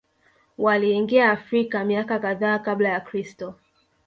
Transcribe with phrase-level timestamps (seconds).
[0.57, 3.55] Waliingia Afrika miaka kadhaa Kabla ya Kristo